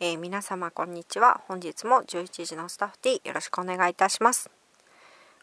[0.00, 1.40] えー、皆様こんにちは。
[1.48, 4.48] 本日も11時のスタッフティーよろしくお願いいたします。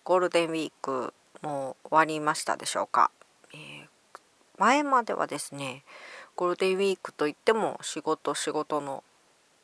[0.05, 3.11] ゴールデンウィークもう終わりましたでしょうか、
[3.53, 3.87] えー、
[4.57, 5.83] 前まではですね
[6.37, 9.03] ゴールデンウィークといっても仕事仕事の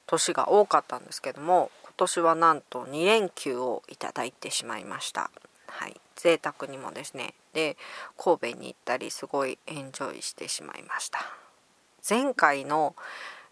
[0.07, 5.31] 年が多かったんですけども今年はなんと2連休をいただいてしまいました。
[5.67, 5.95] はい。
[6.17, 7.77] 贅沢にもですねで
[8.17, 11.19] 神戸に行ったりすごいエンジョイしてしまいました。
[12.07, 12.93] 前回の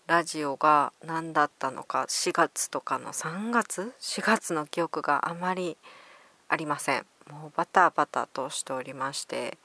[0.09, 5.77] ラジオが何だったのか4月とかの3月？4月の記憶があまり
[6.47, 7.05] ありません。
[7.29, 9.59] もうバタバタとしておりまして、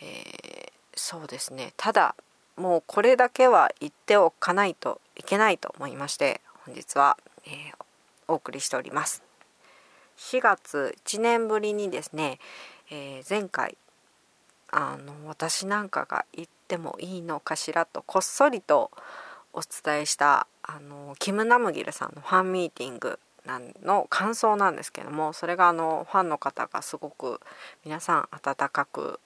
[0.00, 1.74] えー、そうですね。
[1.76, 2.14] ただ
[2.56, 7.52] もうこれだけは言っておかないといけないと思いまして本日は、えー、
[8.26, 9.22] お送りしております。
[10.16, 12.38] 4月1年ぶりにですね、
[12.90, 13.76] えー、前回
[14.70, 18.90] あの私なんかが言ってもいいのかしらとこっそりと
[19.54, 23.18] お伝えしたあのキム・ナムギルさんのファンミーティング
[23.82, 27.40] の感想なんですけどもそれがあのファンの方がすごく
[27.84, 29.20] 皆さん温かく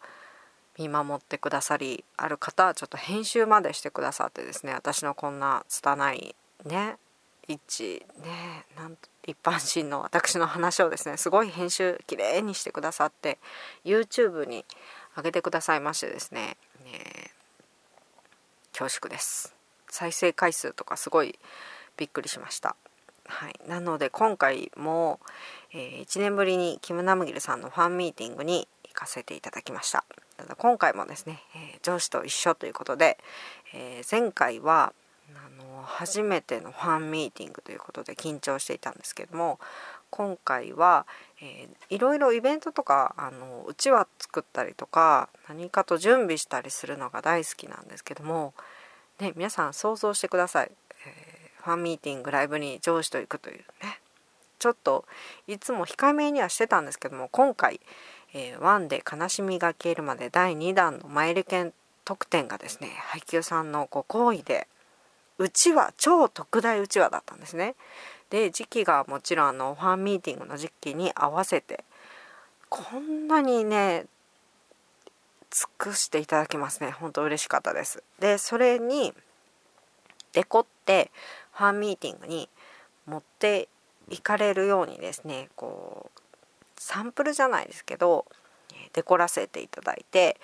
[0.79, 6.97] 見守ってくださりある方はちょっと編集までしてくださってですね私のこんな拙いね
[7.49, 13.39] 一ねなん一般人の私の話をですねすごい編集きれいにしてくださって
[13.85, 14.65] YouTube に
[15.17, 17.31] 上げてくださいましてですねね
[18.73, 19.58] 恐縮です。
[19.91, 21.39] 再生回数とかすごい
[21.97, 22.77] びっくりしました。
[23.29, 25.21] はい、なので今回も、
[25.73, 30.05] えー、1年ぶりにキム・ナムギルさんのファンミーティングに行かせていただきました
[30.39, 33.19] ただ今回もですね、えー、上司と一緒ということで、
[33.75, 34.95] えー、前回は
[35.35, 39.61] あの初めてのファンミーティングということで緊張していたんですけども
[40.11, 41.07] 今回は、
[41.43, 48.55] えー、いろいろイベントとかあのうちわ作ったりとか何かと準備したりするのが大好きなんですけども
[49.21, 50.71] ね、皆さん想像してください、
[51.07, 53.65] えー、ファンミーティングライブに上司と行くというね
[54.59, 55.05] ちょっと
[55.47, 57.81] いつも控えめにはしてたんですけども今回、
[58.35, 61.73] えー、ワンで悲しみが消えるまで第2弾のマイル券
[62.05, 64.67] 特典がですね配給さんのご好意で
[65.39, 67.77] うちは超特大うちわだったんですね。
[68.31, 71.85] で時期がもちろんあのファンミーティングの時期に合わせて
[72.69, 74.07] こんなにね
[75.51, 76.91] 尽くしていただきますね。
[76.91, 78.03] 本当嬉しかったです。
[78.19, 79.13] でそれに
[80.33, 81.11] デコって
[81.53, 82.49] ファンミーティングに
[83.07, 83.69] 持って
[84.09, 86.21] いかれるようにですねこう
[86.77, 88.27] サンプルじゃないですけど
[88.93, 90.39] デコらせていただいて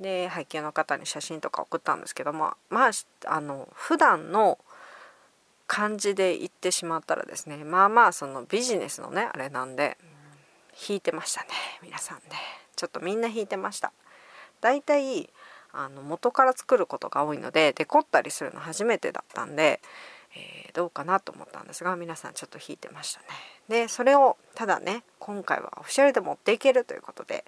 [0.00, 2.90] で背景の方に写真とか送ったんですけどもまあ
[3.26, 4.58] あの普段の
[5.66, 9.96] 感じで言ってしまったらですねまあまあそのビジネスのねあれなんで
[10.88, 11.48] 引いてましたね
[11.82, 12.22] 皆さんね。
[12.76, 13.92] ちょっとみんな引いてました。
[14.66, 15.30] 大体
[15.72, 19.80] あの元から作ることが多いのでデコったりするの初めてだったんで、
[20.34, 23.26] えー、どうかなと思ったんですが皆さんちょっと引いてましたね。
[23.68, 27.44] でそれをただね今回はオフィシャルで持っていけるということで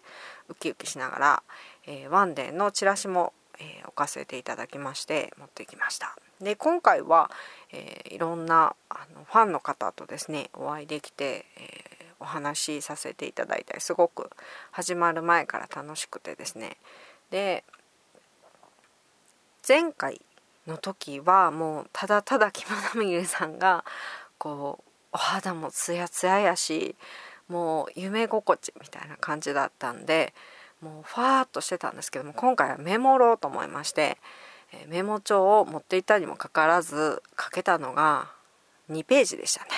[0.49, 1.43] ウキウキしながら、
[1.89, 6.17] えー、ワンデーのチラシも、えー、置かせていただきまして持ってきました。
[6.41, 7.33] で今回は、
[7.73, 14.31] えー、いろんなあのファンの方とですねお会いできて、えお話しさせていただいたりすごく
[14.71, 16.77] 始まる前から楽しくてですね
[17.31, 17.65] で
[19.67, 20.21] 前回
[20.67, 23.85] の時はもうただただ木村みゆさんが
[24.39, 26.97] こうお肌もツヤツヤやし
[27.49, 30.35] もう夢心地みたいな感じだったんで
[30.81, 34.19] もうファーっとしてたんですけども今回はメモろうと思いまして
[34.87, 38.31] メモ帳を持っていたにもかかわらず書けたのが
[38.91, 39.71] 2ページでしたね。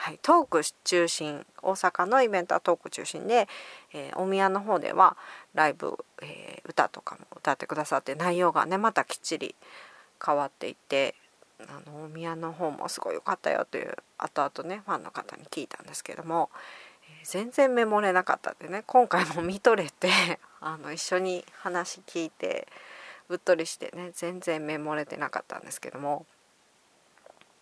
[0.00, 3.46] はい、トーク中心大阪のイベントはトーク中心で、
[3.92, 5.14] えー、大宮の方では
[5.52, 9.54] ライブ、えー、歌とかも歌ってくださって内容がねまたきっちり
[10.24, 11.16] 変わっていて
[11.68, 16.48] あの大宮の方もすごい良かったよという後々ねファンの方に聞いたんですけども、
[17.20, 22.68] えー、全然メモれなかったんでね今回も見とれて あの一緒に話聞いて
[23.28, 26.24] うっとりしてね全然メモれてなかったんですけども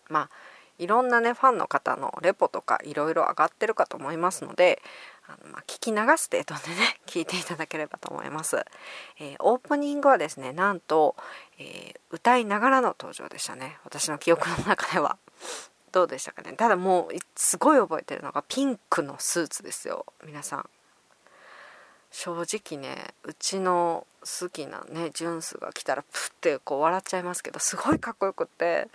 [0.07, 0.29] まあ
[0.79, 4.81] いろんなねファンの方のレポとかいろいろ上がってるかと思いますので
[5.27, 8.65] あの、まあ、聞き流す程度でね 聞いていただければと思います、
[9.19, 11.15] えー、オープニングはですねなんと、
[11.59, 13.77] えー、歌いながらの登場でしたね。
[13.83, 15.17] 私の記憶の中では。
[15.91, 16.53] どうでしたかね。
[16.53, 20.05] ただもうすごい覚えてるのがピンクのスーツですよ。
[20.23, 20.69] 皆さん。
[22.11, 28.87] 正直ねうちの好きなねジュンスが来たらプッてこう笑っちゃいますけどすごいかっこよくって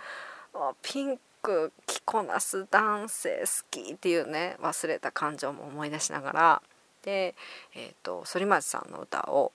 [0.81, 6.61] ピンく着こなす男性好きっていうね忘れた感情も思い出しながら
[7.03, 7.35] で、
[7.75, 9.51] えーと、反町さんの歌を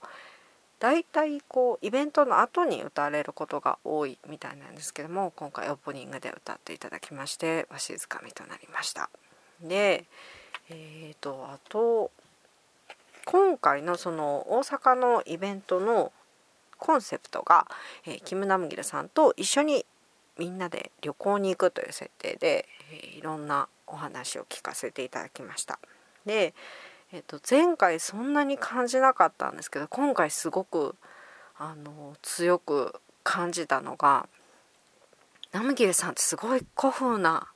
[0.79, 9.11] 大体こうイベントの後に歌われることが多いみたいなんですけども今回オープニングで歌っていただきましてわしづかみとなりました。
[9.61, 10.07] で
[10.73, 12.13] えーと、あと
[13.25, 16.13] 今回のその大阪のイベントの
[16.79, 17.67] コンセプトが、
[18.07, 19.85] えー、キム・ナムギルさんと一緒に
[20.39, 25.79] みんなで旅行に行くという設定で、え、いろんなお話を聞かせていただきました。
[26.25, 26.55] で、
[27.13, 30.95] えー、と前回そんなに感じなかったんですけど今回すごく
[31.57, 34.29] あの強く感じたのが
[35.53, 37.49] ナムギルさんってすごい古風な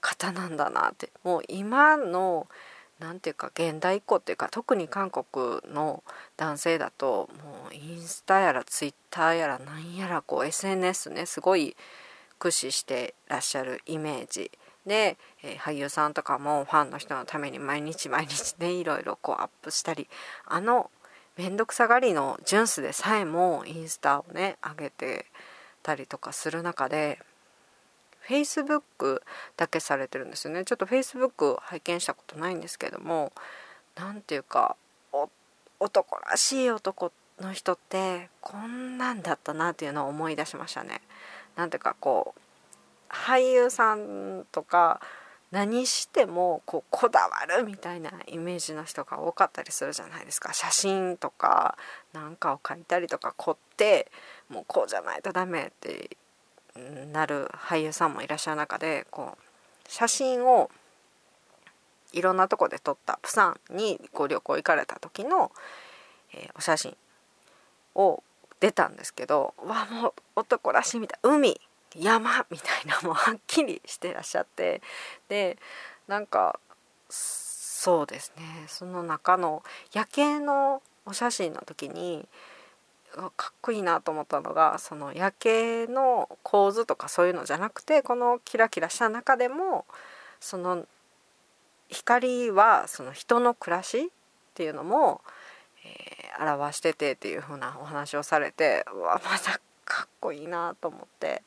[0.00, 2.48] 方なんだなってもう今の
[3.00, 6.04] 何て言うか現代っ子っていうか特に韓国の
[6.36, 11.76] 男性だともうインスタやらツイッターやらなんやらこう SNS ねすごい
[12.38, 14.50] 駆使してらっしゃるイメージ。
[14.86, 20.08] で、えー、俳優さんとかもファンの人のために毎日毎日ねいろいろこうアップしたり
[20.46, 20.90] あの
[21.36, 25.26] 面倒くさがりのジュンスでさえもインスタをね上げて
[25.82, 27.18] たりとかする中で
[28.30, 29.22] Facebook
[29.56, 33.32] だけされてるんですよねちょっと Facebook 拝見したことないんですけども
[33.96, 34.76] 何て言うか
[35.80, 37.10] 男らしい男
[37.40, 41.00] の人ってこんなんだったなっていうのを思い出しましたね。
[41.56, 42.40] なんていうかこう
[43.12, 45.00] 俳優さんとか
[45.50, 51.76] 何してもこうこだわるみたいなイメージの人が多かったりするじゃないですか写真とか
[52.12, 54.10] なんかを描いたりとか凝って
[54.48, 56.16] もうこうじゃないとダメって
[57.12, 59.38] なる俳優さんもいらっしゃる中でこう
[59.88, 60.70] 写真を
[62.12, 63.18] いろんなとこで撮った。
[63.22, 65.52] プサンにご旅行行かれた時の、
[66.34, 66.96] えー、お写真
[67.94, 68.22] を
[68.58, 71.60] 出たんですけどわもう男らしいみたい海
[71.96, 73.00] 山みたいな。
[73.06, 74.82] もうはっきりしてらっしゃって。
[75.28, 75.58] で
[76.06, 76.58] なんか
[77.08, 78.44] そうですね。
[78.68, 79.62] その中の
[79.92, 82.28] 夜景のお写真の時に
[83.36, 89.84] かっこいいなと思ったのがその夜景の構図とかそういうのじゃなくてこのキラキラした中でも
[90.38, 90.86] その
[91.88, 94.08] 光はその人の暮らしっ
[94.54, 95.22] ていうのも、
[95.84, 101.42] えー、表しててっていう風なお話をされてうわまたかっこいいなと思って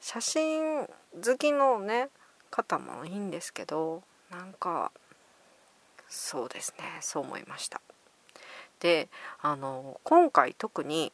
[0.00, 2.08] 写真好きのね
[2.50, 4.92] 方もいいんですけどなんか
[6.08, 7.80] そうですねそう思いました。
[8.80, 9.08] で
[9.42, 11.12] あの今回特に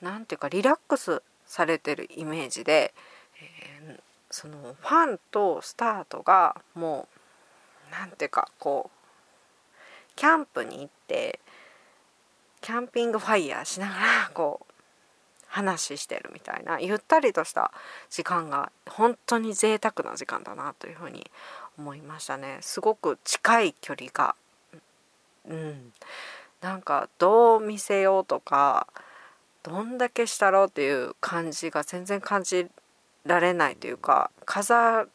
[0.00, 2.94] 何ていうかリラックスされてるイメージで、
[3.40, 4.00] えー、
[4.30, 7.08] そのファンとスタートがも
[7.88, 11.40] う何ていうかこうキャンプに行って
[12.60, 14.72] キャンピングファイヤーしながらこう
[15.48, 17.72] 話してるみたいなゆったりとした
[18.10, 21.30] 時間が本当に贅沢な時間だなというふうに
[21.78, 22.58] 思いましたね。
[22.60, 24.34] すごく近い距離が
[25.48, 25.92] うん。
[26.66, 28.88] なんかどう見せようとか
[29.62, 32.66] どんだけしたろうっていう感じが全然感じ
[33.24, 35.06] られないというか飾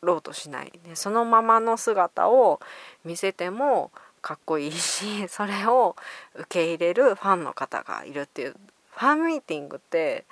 [0.00, 2.58] ろうとしない、ね、そのままの姿を
[3.04, 3.90] 見せても
[4.22, 5.94] かっこいいし それを
[6.34, 8.56] 受け入れるファンの方がいるっていう
[8.92, 10.24] ファンミーティングって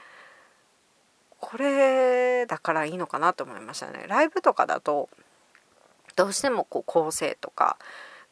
[1.38, 4.06] これだからいいのかなと思いましたね。
[4.08, 5.10] ライブとかだと
[6.16, 7.76] どうしてもこう構成とか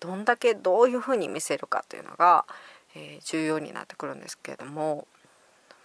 [0.03, 2.45] どんだけどういうふうに見せるかというのが、
[2.97, 5.07] えー、重要になってくるんですけれども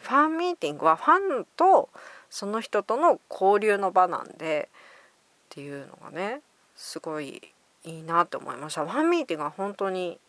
[0.01, 1.89] ファンミーティングはファンと
[2.29, 6.41] その人との交流の場なんでっていうのがね
[6.75, 7.41] すごい
[7.83, 10.19] いいなと思いましたファンミーティングは本当に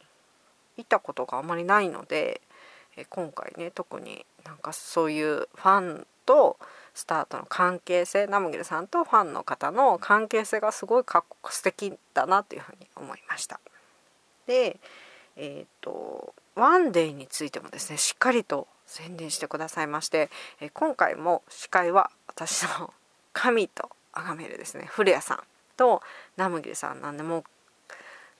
[0.77, 2.41] 行ったことがあまりないので、
[2.97, 6.57] え今回ね特になんかそういうファンと
[6.95, 13.61] スタートの関係性ナムギルさんとファンの方の関係性がすごいかっこ素敵だなというふうに思いました。
[14.49, 14.81] で
[15.37, 20.31] えっ、ー、とワンデーについてもですねしっかりと宣伝してくださいまして、
[20.63, 22.93] え今回も司会は私の
[23.35, 25.39] 神と崇めるですね古谷さん
[25.77, 26.01] と
[26.39, 27.45] ナムギルさんなんでもう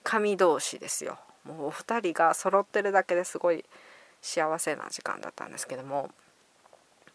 [0.03, 1.19] 神同士ですよ。
[1.45, 3.63] もうお二人が揃ってるだけですごい
[4.21, 6.09] 幸せな時間だったんですけども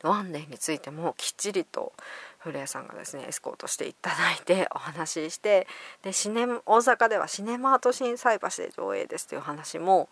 [0.09, 1.93] ワンデーについてもきっちりと
[2.39, 5.67] 古谷さんがですねエスコートしていただいてお話しして
[6.03, 10.09] でシネ大阪ではシネマート心斎橋で上映ですという話も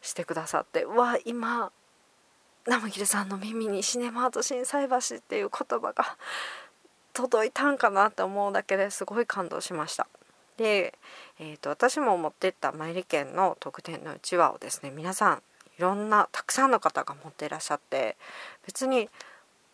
[0.00, 1.70] してくださってうわ今
[2.66, 6.16] 生切さんの耳にシネマート心斎橋っていう言葉が
[7.12, 10.06] 届いたんかなって思うだけですごい感動しました。
[10.56, 10.94] で、
[11.38, 15.42] えーと、私も持ってったマイリケンの特典のうちわをですね皆さん
[15.82, 18.16] ろんなたくさんの方が持っていらっしゃって
[18.64, 19.08] 別に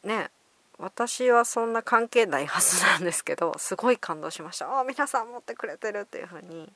[0.04, 0.30] ね
[0.78, 4.78] 私はそんな関係ないはずなんですけどすごい感動しました。
[4.78, 6.70] あ皆さん持ってくれてるっていう風に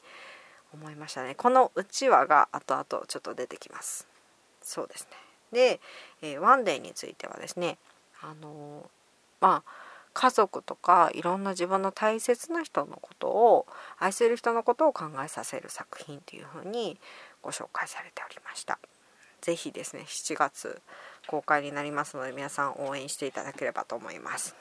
[0.75, 1.35] 思いましたね。
[1.35, 4.09] このうちわが後々ちょっと出てきます。
[4.61, 5.17] そうですね。
[5.53, 5.81] で、
[6.23, 7.79] えー、ワンデーについてはですね
[8.23, 8.89] あの
[9.41, 9.73] まあ
[10.15, 13.67] 家族とかいろんな自分の大切な人のことを
[13.99, 16.99] 愛する人のことを考えさせる作品というふうに
[17.41, 18.79] ご紹介されておりました。
[19.43, 20.81] ぜひですね7月
[21.27, 24.55] 公開になりますので皆さん応援していただければと思います。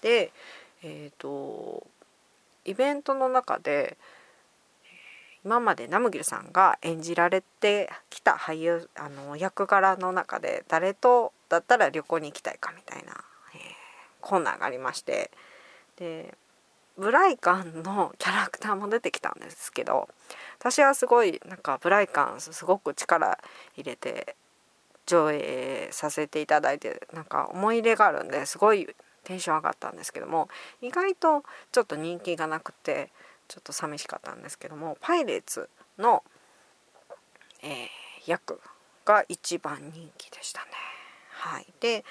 [0.00, 0.32] で
[0.82, 1.86] えっ、ー、と
[2.64, 3.96] イベントの中で
[5.44, 13.12] 今までナムギルさんが演じられてきた俳優あの役柄の中で誰とだったら旅行に行きたいかみたいな
[13.54, 13.58] え
[14.22, 15.30] コーナーがありまして
[15.96, 16.34] で
[16.96, 20.08] ブライカンのキャラクターも出てきたんですけど
[20.58, 23.38] 私はすごいなんかブライカンすごく力
[23.76, 24.36] 入れて
[25.06, 28.88] 上映させていただいてなんか思い入れがあるんですごい
[29.24, 30.48] テンション上がったんですけども
[30.80, 33.10] 意外とちょっと人気がなくて
[33.48, 36.22] ちょっと寂しかったんですけどもパイレーツの、
[37.62, 37.78] えー、
[38.26, 38.60] 役
[39.04, 40.70] が一番人気でしたね。
[41.30, 42.04] はい、で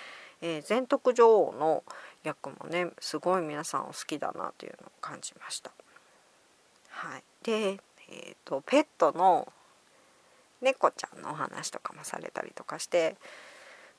[0.44, 1.84] えー、全徳女王の
[2.24, 5.72] 役もねすごい皆さんお好きだなというのを感じました。
[6.90, 9.52] はい、で、えーと、ペットの
[10.62, 13.18] 猫ちゃんのお話とかもされたりとかして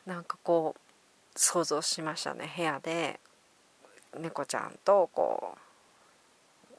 [0.06, 0.80] なんかこう
[1.36, 2.52] 想像しましたね。
[2.56, 3.20] 部屋で
[4.18, 5.56] 猫ちゃんとこ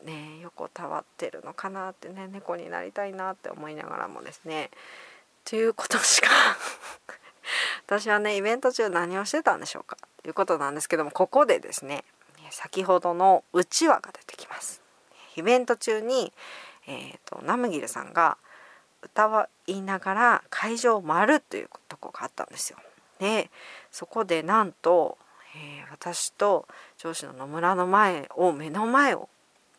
[0.03, 4.71] うね横たわってるのかなってね猫になりたいなって思いながらもですね。
[5.43, 6.29] ということしか
[7.85, 9.97] 私はねイベント中何をしてたんでしょうか。
[10.25, 12.03] いうことなんですけどもここでですね
[12.51, 14.81] 先ほどのうちわが出てきます。
[15.35, 16.31] イベント中に、
[16.87, 18.37] えーと、ナムギルさんが
[19.01, 22.79] 歌いながら会場を回るというとこがあったんですよ。
[23.19, 23.49] で
[23.91, 25.17] そこでなんと、
[25.55, 26.67] えー、私と
[26.97, 29.29] 上司の野村の前を目の前を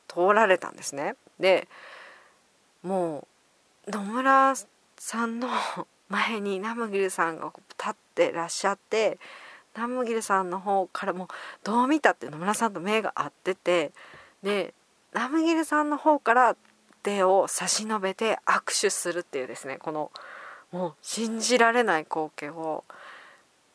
[0.09, 1.17] 通られたんですね。
[1.39, 1.69] で
[2.83, 3.27] も
[3.87, 4.55] う野村
[4.99, 5.49] さんの
[6.09, 9.19] 前にナムギルさんが立ってらっしゃって
[9.77, 11.29] ナムギルさんの方からも
[11.65, 13.93] どう見たって野村さんと目が合ってて
[14.43, 14.75] で
[15.13, 16.57] ナムギルさんの方から
[17.03, 20.11] 手を差し伸べて握手するっていうですねこの
[20.73, 22.85] もう信じられない光景を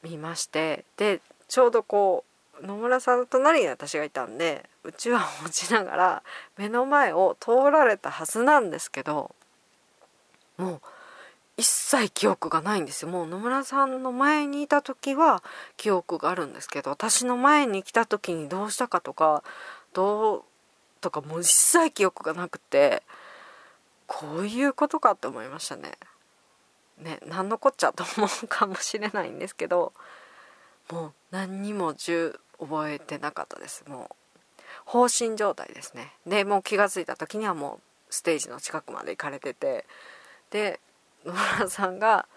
[0.04, 2.26] 見ましてでちょうどこ
[2.62, 6.24] う野村さんの隣に私がいたんでうちわを持ちながら
[6.58, 9.34] 目の前を通られたはずなんですけど
[10.58, 10.82] もう
[11.62, 13.12] 一切記憶がないんですよ。
[13.12, 15.44] もう野村さんの前にいた時は
[15.78, 19.44] 記憶があるんですけど私の前に来た時にどうしたかとか
[19.94, 20.44] どう
[21.02, 23.04] とかもう一切記憶がなくて
[24.08, 25.92] こういうことかって思いましたね。
[26.98, 29.94] ね何のこっちゃと思うかもしれないんですけど
[30.92, 33.84] もう何にも10覚えてなかったです。
[33.88, 36.12] もう放心状態ですね。
[36.26, 39.86] でもう気が付いた時にはもうステージの近くまで行かれてて
[40.50, 40.80] で
[41.26, 42.28] 野村さんが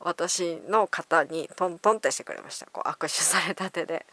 [0.00, 2.66] 私の肩にトントンってしてくれました。
[2.66, 4.06] こう握手された手で。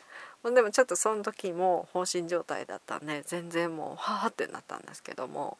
[0.44, 5.60] でもちょっとその時も放心状態だったんで全然もうはあってなったんですけども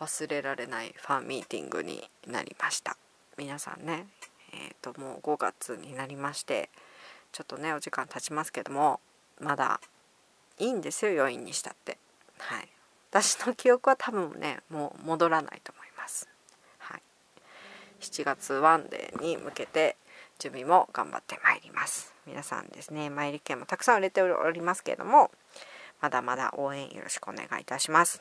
[0.00, 2.96] 忘れられないファンミーティングになりました。
[3.36, 4.06] 皆さんね
[4.52, 6.70] えっ、ー、ともう5月になりまして
[7.32, 9.00] ちょっとねお時間経ちますけども
[9.40, 9.80] まだ
[10.58, 11.98] いいんですよ余韻にしたって。
[12.38, 12.68] はい。
[13.10, 15.85] 私の記憶は多分ねもう戻らないと思います。
[18.00, 19.96] 7月ワンデーに向けて
[20.38, 22.14] 準備も頑張ってまいります。
[22.26, 25.30] 皆さんですねマイリ券もたくさん売れておりますけれども
[26.00, 28.20] まだまだ応援よろしくお願いいたします。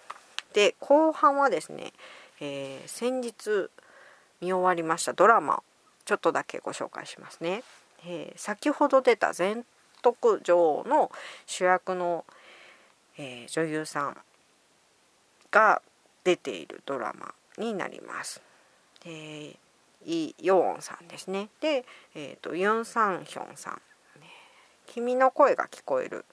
[0.53, 1.91] で後半はですね、
[2.39, 3.69] えー、先日
[4.41, 5.61] 見終わりましたドラマ
[6.05, 7.63] ちょっとだけご紹介しますね、
[8.05, 9.65] えー、先ほど出た全
[10.01, 11.11] 徳女王の
[11.45, 12.25] 主役の、
[13.17, 14.17] えー、女優さん
[15.51, 15.81] が
[16.23, 18.41] 出ているドラマになります。
[19.05, 19.57] えー、
[20.05, 21.49] イ・ヨーンさんですね。
[21.59, 23.81] で、えーと、ユン・サンヒョンさん
[24.85, 26.25] 「君の声が聞こえる」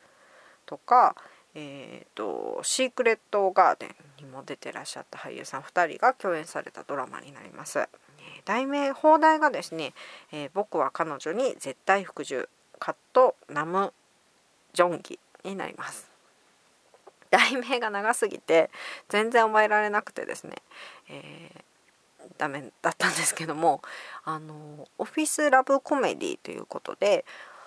[0.67, 1.17] とか、
[1.55, 7.89] えーと「シークレット・ガーデン」にも出てらっしゃった俳優さん2人が共演されたドラマになります。
[8.45, 9.95] 題名放題がですね、
[10.33, 12.49] えー、僕は彼女に絶対服従
[12.79, 13.93] カットナム
[14.73, 16.11] ジョンギになります。
[17.31, 18.71] 題名が長すぎて
[19.09, 20.57] 全然覚えられなくてですね、
[21.09, 21.72] えー
[22.39, 23.83] ダメだったんですけども
[24.25, 27.25] あのオフィスラブコメディということで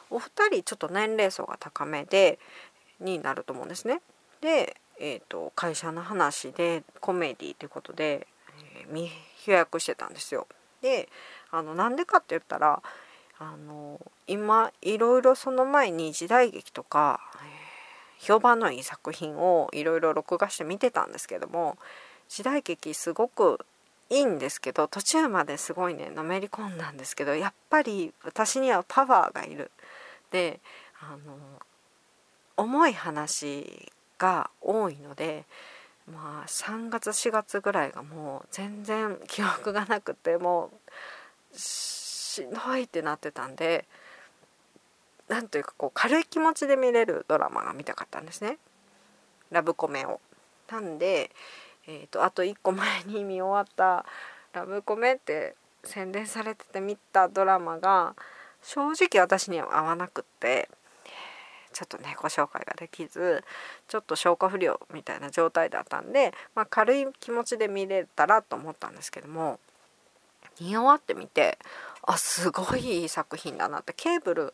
[0.10, 2.40] お二人ちょっと年齢層が高めで
[3.00, 4.02] になると思うんですね。
[4.42, 8.28] で、えーと、会社の話でコメディということで、
[8.80, 9.10] えー、
[9.48, 10.48] 予約してたんですよ。
[10.82, 11.10] で
[11.52, 12.82] あのなんでかって言ったら
[13.40, 21.78] あの今いろいろその前に時代劇とか、えー、評判のいい作品をいろいろ録画して見てたんですけども
[22.30, 23.66] 時代劇すごく
[24.10, 29.72] いいんですけど途中まですごいねのめり込んだんですけどやっぱり私にはパワーがいる。
[30.32, 30.60] で
[31.00, 31.38] あの
[32.58, 35.46] 重い話が多いので
[36.12, 40.72] まあ3月4月ぐらいがもう全然記憶がなくても
[41.54, 43.86] うしんどいってなってたんで
[45.28, 48.58] なんというかこう軽い気持ちで見れるドラマが見たかったんですね
[49.52, 50.20] ラブコメを。
[50.70, 51.32] なんで、
[51.88, 54.06] えーと、あと1個前に見終わった
[54.54, 58.16] 「ラブコメ」って宣伝されてて見たドラマが
[58.62, 60.70] 正直私には合わなくって
[61.74, 63.44] ちょっとねご紹介ができず
[63.88, 69.60] ちょっと消化不良みたいな状態だったんで、まあ、軽い気持ちで見れたらと思ったんですけども
[70.60, 71.60] 見終わってみて
[72.04, 74.54] あすごいいい作品だなってケーブル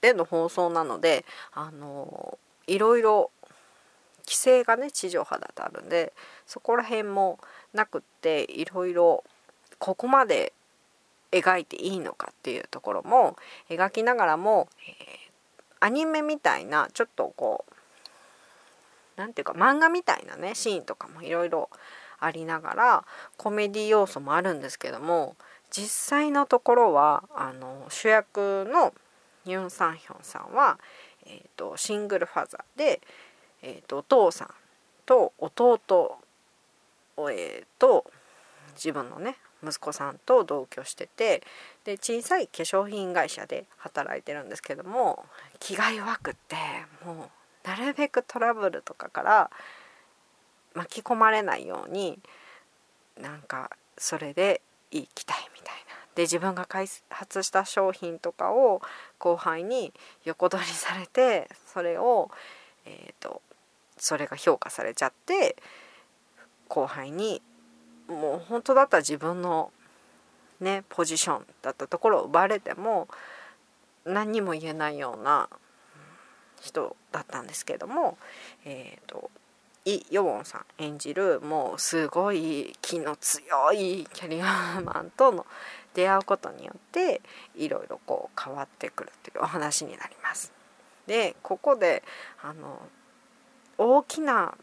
[0.00, 3.30] での放送なのであのいろいろ
[4.26, 6.12] 規制がね地上波だとあるんで
[6.46, 7.38] そこら辺も
[7.72, 9.24] なくっていろいろ
[9.78, 10.52] ここまで
[11.32, 13.36] 描いていいのかっていうところも
[13.68, 15.24] 描きながらも、え
[15.80, 17.74] アニメみたいなちょっとこう
[19.16, 21.68] 何ていうか漫画みたいなねシーンとかもいろいろ
[22.20, 23.04] ありながら
[23.36, 25.36] コメディ要素もあるんですけども
[25.70, 28.94] 実際のところはあの主役の
[29.44, 30.78] ユン・サンヒョンさんは、
[31.26, 33.00] えーと、シングルファザーで、
[33.66, 34.48] えーと、お父さん
[35.06, 35.80] と弟、
[37.30, 38.04] えーと
[38.74, 41.42] 自分のね息子さんと同居してて
[41.84, 45.24] で小さい化粧品会社で働いてるんですけども
[45.58, 46.56] 気が弱くって
[47.04, 47.30] も
[47.64, 49.50] うなるべくトラブルとかから
[50.74, 52.18] 巻き込まれないように
[53.20, 55.94] なんかそれで生きたいみたいな。
[56.14, 58.82] で自分が開発した商品とかを
[59.18, 59.92] 後輩に
[60.24, 62.30] 横取りされてそれを、
[62.84, 63.42] えーと
[64.04, 65.56] それが評価されちゃって
[66.68, 67.40] 後輩に
[68.06, 69.72] もう本当だったら自分の
[70.60, 73.08] ねポジションだったところを奪われても
[74.04, 75.48] 何にも言えないような
[76.60, 78.18] 人だったんですけども、
[78.66, 79.30] えーと、
[79.86, 85.46] イ・ヨウォンさん演じるもうすごい気の強いキャリアマンとの
[85.94, 87.22] 出会うことによって
[87.56, 90.52] いろいろこう変わってくるというお話になります。
[91.06, 92.02] でここで
[92.42, 92.80] あの
[93.78, 94.54] 大きなあの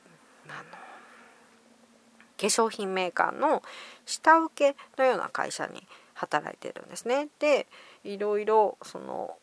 [2.38, 3.62] 化粧品メーカーの
[4.06, 7.28] 下請けのような会社に働いてるんですね。
[7.40, 7.68] で
[8.04, 9.36] いろいろその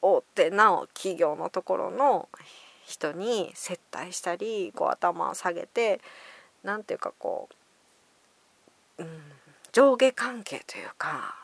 [0.00, 2.28] 大手な企業のところの
[2.84, 6.00] 人に接待したりこう頭を下げて
[6.62, 7.48] 何ていうかこ
[8.98, 9.08] う、うん、
[9.72, 11.34] 上下関係というか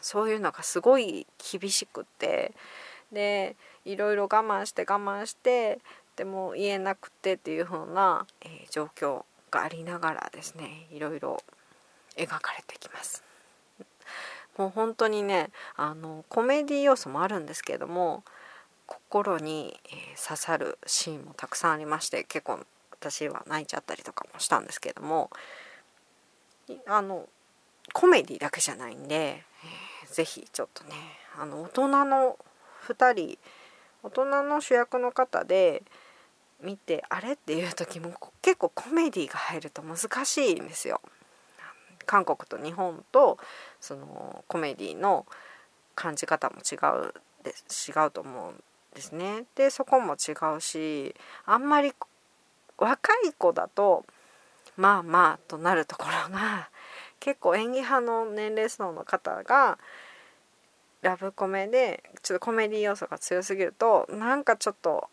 [0.00, 2.52] そういうのがすごい厳しくって
[3.12, 5.80] でいろいろ我慢して我慢して
[6.20, 11.42] でも言えなくてっていう風な、えー、状況がありながらですねいろいろ
[12.14, 13.24] 描かれてきます。
[14.58, 18.22] もう本当にねあのコメディ要素もあるんですけれども
[18.84, 22.58] 心に、えー、刺さるシーンもたくさんありまして結構
[22.90, 25.30] 私は泣いちゃったりとかもしたんですけども
[26.86, 27.30] あの
[27.94, 29.42] コメディだけじゃないんで、
[30.04, 30.90] えー、ぜひちょっとね
[31.40, 32.36] あの大人の
[32.88, 33.38] 2人
[34.02, 35.82] 大人の主役の方で
[36.62, 37.32] 見てあれ？
[37.32, 41.00] っていう時も結構コメディが入ると難しいんですよ。
[42.06, 43.38] 韓国と日本と
[43.80, 45.26] そのコメディの
[45.94, 48.62] 感じ方も違うで違うと思うん
[48.94, 49.44] ですね。
[49.54, 51.14] でそこも違うし
[51.46, 51.92] あんまり
[52.78, 54.04] 若い子だと
[54.76, 56.70] まあまあとなるところが
[57.20, 59.78] 結構演技派の年齢層の方が
[61.02, 65.08] ラブコメでちょっとコメディ要素が強すぎるとなんかちょっと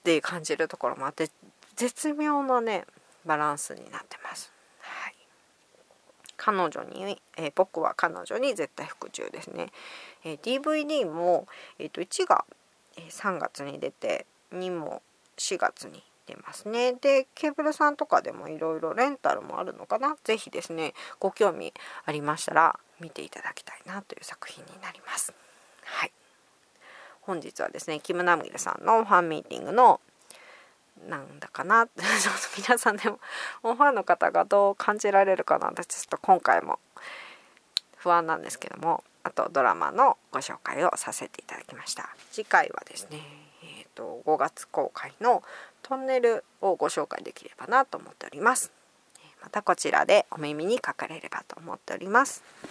[0.00, 1.30] って感じるところもあって
[1.76, 2.84] 絶妙なね
[3.26, 4.50] バランスになってます。
[4.80, 5.14] はい、
[6.36, 9.70] 彼女に、えー、僕は彼女に絶対服従ですね。
[10.24, 11.46] えー、DVD も、
[11.78, 12.46] えー、と1が
[12.96, 15.02] 3月に出て2も
[15.36, 16.94] 4月に出ますね。
[16.94, 20.16] でケーブルさんとかでもいろいろレンタルもあるのかな？
[20.24, 21.74] 是非ですねご興味
[22.06, 25.34] ありましたら見ていただきたいなという作品になります。
[25.84, 26.12] はい
[27.20, 30.00] 本日はですねキム・ナムギルさんのファンミーティングの
[31.08, 32.00] なんだかなちょっと
[32.58, 33.18] 皆さんでも
[33.62, 36.78] ファンの方がどう感じられるかなってちょっと今回も
[37.96, 42.08] 不安なんですけどもあとドラマのご紹介をさせていただきました。
[42.32, 43.18] 次回はですね、
[43.62, 45.42] えーと、5月公開の
[45.82, 48.72] 「トンネル」をご紹介できればなと思っております。
[49.42, 52.42] またこちらでお耳にかかれればと思っております。